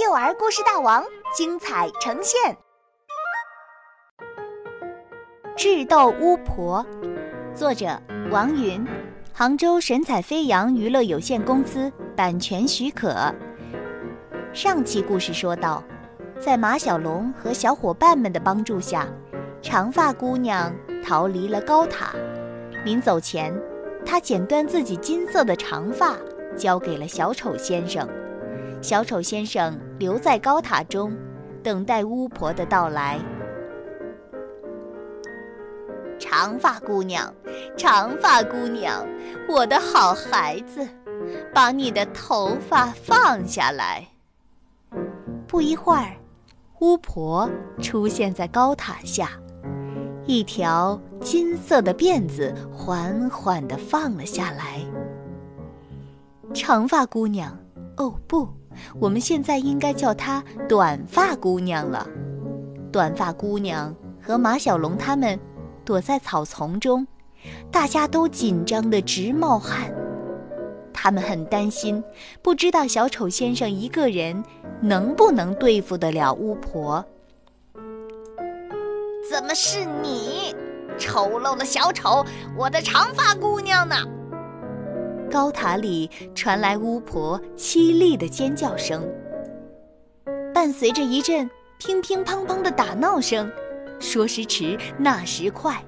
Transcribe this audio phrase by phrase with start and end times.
[0.00, 2.54] 幼儿故事大王精彩呈现，
[5.56, 6.86] 《智斗巫婆》，
[7.52, 8.00] 作者
[8.30, 8.86] 王云，
[9.32, 13.34] 杭州神采飞扬娱乐有限公司版权许可。
[14.52, 15.82] 上期故事说到，
[16.38, 19.08] 在马小龙和小伙伴们的帮助下，
[19.60, 20.72] 长发姑娘
[21.04, 22.12] 逃离了高塔。
[22.84, 23.52] 临走前，
[24.06, 26.14] 她剪断自己金色的长发，
[26.56, 28.08] 交给了小丑先生。
[28.80, 31.12] 小丑先生留在高塔中，
[31.62, 33.18] 等待巫婆的到来。
[36.18, 37.32] 长发姑娘，
[37.76, 39.06] 长发姑娘，
[39.48, 40.86] 我的好孩子，
[41.54, 44.06] 把你的头发放下来。
[45.46, 46.16] 不一会儿，
[46.80, 47.48] 巫婆
[47.80, 49.30] 出现在高塔下，
[50.24, 54.80] 一条金色的辫子缓缓地放了下来。
[56.54, 57.56] 长发姑娘，
[57.96, 58.48] 哦不！
[59.00, 62.06] 我们现在应该叫她短发姑娘了。
[62.90, 65.38] 短发姑娘和马小龙他们
[65.84, 67.06] 躲在草丛中，
[67.70, 69.92] 大家都紧张得直冒汗。
[70.92, 72.02] 他们很担心，
[72.42, 74.42] 不知道小丑先生一个人
[74.80, 77.04] 能不能对付得了巫婆。
[79.30, 80.54] 怎么是你，
[80.98, 82.24] 丑陋的小丑？
[82.56, 83.87] 我的长发姑娘？
[85.28, 89.06] 高塔里传来巫婆凄厉的尖叫声，
[90.54, 91.48] 伴随着一阵
[91.78, 93.50] 乒乒乓乓的打闹声。
[94.00, 95.84] 说时迟，那时快，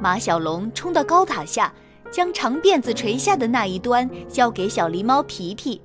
[0.00, 1.72] 马小龙冲到高塔下，
[2.10, 5.80] 将长辫子垂下的那一端交给小狸猫皮皮。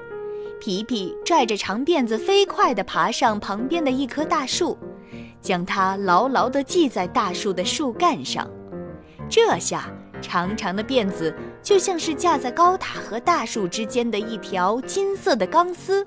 [0.59, 4.77] 皮皮拽着长辫子，飞快地爬上旁边的一棵大树，
[5.41, 8.50] 将它牢牢地系在大树的树干上。
[9.29, 9.89] 这下。
[10.22, 11.31] 长长的辫子
[11.66, 16.05] 就像是架在高塔和大树之间的一条金色的钢丝。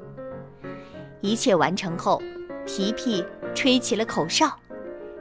[1.20, 2.22] 一切完成后，
[2.64, 3.24] 皮皮
[3.56, 4.56] 吹起了口哨，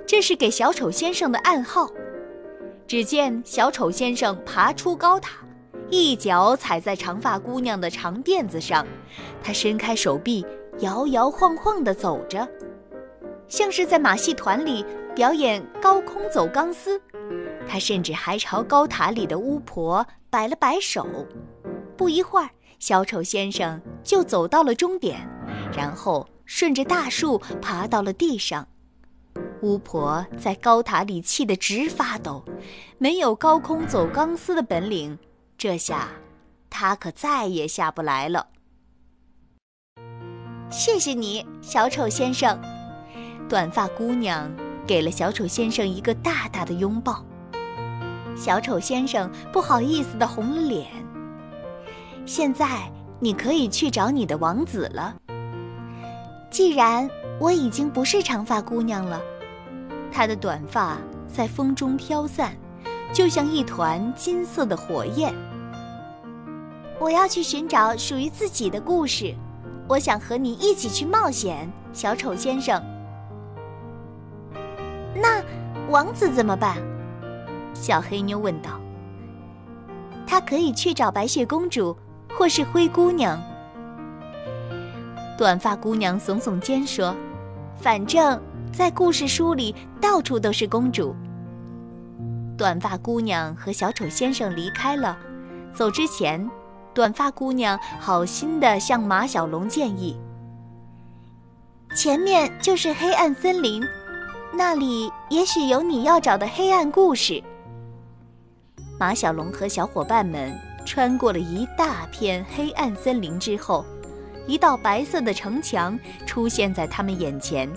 [0.06, 1.90] 这是给小丑先生的暗号。
[2.86, 5.40] 只见小丑先生爬出高塔，
[5.90, 8.86] 一脚踩在长发姑娘的长辫子上，
[9.44, 10.46] 他伸开手臂，
[10.82, 12.48] 摇摇晃晃地走着，
[13.48, 14.86] 像是在马戏团里
[15.16, 17.02] 表演高空走钢丝。
[17.68, 20.06] 他甚至还朝高塔里的巫婆
[20.38, 21.04] 摆了摆手，
[21.98, 25.28] 不一会儿，小丑先生就走到了终点，
[25.76, 28.68] 然后顺着大树爬到了地上。
[29.64, 32.46] 巫婆在高塔里气得直发抖，
[33.00, 35.18] 没有高空走钢丝的本领，
[35.58, 36.08] 这下
[36.70, 38.46] 她可再也下不来了。
[40.70, 42.62] 谢谢你，小丑先生。
[43.50, 44.56] 短发姑娘
[44.86, 47.26] 给了小丑先生一个大大的拥抱。
[48.38, 50.86] 小丑先生不好意思的红了脸。
[52.26, 52.68] 现在
[53.20, 55.16] 你可以去找你的王子了。
[56.50, 57.10] 既然
[57.40, 59.20] 我已经不是长发姑娘了，
[60.12, 62.56] 她的短发在风中飘散，
[63.12, 65.34] 就像一团金色的火焰。
[67.00, 69.34] 我要去寻找属于自己的故事，
[69.88, 72.82] 我想和你一起去冒险，小丑先生。
[75.16, 75.44] 那
[75.90, 76.78] 王子怎么办？
[77.80, 78.72] 小黑妞问道
[80.26, 81.96] ：“她可以去找白雪公主，
[82.38, 83.42] 或是灰姑娘。”
[85.38, 87.16] 短发姑娘耸耸肩说
[87.80, 88.42] ：“反正，
[88.74, 91.16] 在故事书里到处都是公主。”
[92.58, 95.16] 短发姑娘和小丑先生离开了。
[95.74, 96.50] 走之前，
[96.92, 100.18] 短发姑娘好心的向马小龙建议
[101.96, 103.84] ：“前面就是黑暗森林，
[104.52, 107.42] 那里也许有你要找的黑暗故事。”
[109.00, 110.52] 马小龙和小伙伴们
[110.84, 113.86] 穿过了一大片黑暗森林之后，
[114.48, 117.70] 一道白色的城墙出现在他们眼前。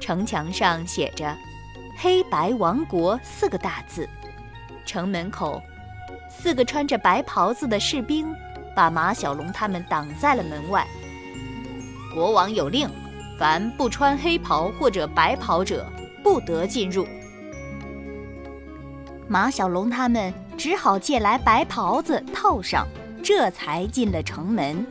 [0.00, 1.36] 城墙上写着
[1.96, 4.08] “黑白王国”四个大字。
[4.84, 5.62] 城门口，
[6.28, 8.26] 四个穿着白袍子的士兵
[8.74, 10.84] 把马小龙他们挡在了门外。
[12.12, 12.90] 国王有令，
[13.38, 15.86] 凡不穿黑袍或者白袍者，
[16.24, 17.06] 不得进入。
[19.28, 22.86] 马小龙他们只好借来白袍子套上，
[23.24, 24.86] 这才进了城门。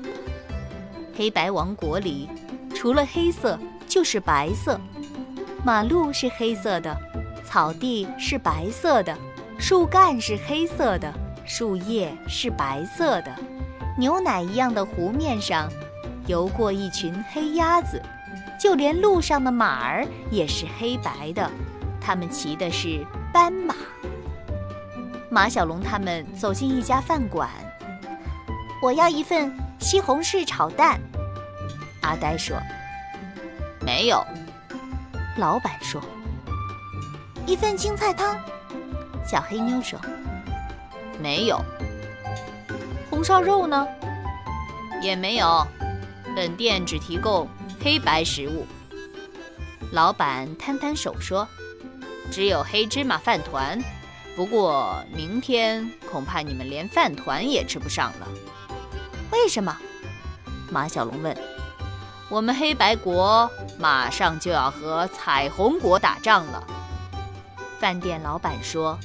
[1.15, 2.27] 黑白王国里，
[2.73, 3.55] 除了黑色
[3.87, 4.81] 就是白色。
[5.63, 6.97] 马路是黑色的，
[7.45, 9.15] 草地是白色的，
[9.59, 11.13] 树干是黑色的，
[11.45, 13.31] 树叶是白色的。
[13.95, 15.69] 牛奶一样的湖面上，
[16.25, 18.01] 游过一群黑鸭子，
[18.59, 21.47] 就连路上的马儿也是黑白的，
[22.01, 23.75] 它们骑的是斑马。
[25.31, 27.49] 马小龙他们走进一家饭馆，
[28.81, 30.99] 我要一份西红柿炒蛋。
[32.01, 32.57] 阿呆说
[33.85, 34.25] ：“没有。”
[35.37, 36.01] 老板说
[37.45, 38.35] ：“一份青菜汤。”
[39.23, 39.99] 小黑妞说
[41.21, 41.63] ：“没有。”
[43.11, 43.87] 红烧肉呢？
[45.01, 45.65] 也没有。
[46.35, 47.47] 本店只提供
[47.83, 48.65] 黑白食物。
[49.91, 51.47] 老板摊摊手说
[52.31, 53.79] ：“只有黑芝麻饭团。
[54.39, 58.27] 不过明天恐怕你们连饭团也吃不上了。”
[59.33, 59.77] 为什么？
[60.71, 61.37] 马小龙问。
[62.31, 66.65] “我们黑白国马上就要和彩虹国打仗了。”
[67.81, 68.97] 饭店老板说。